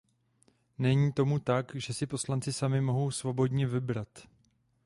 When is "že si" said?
1.75-2.07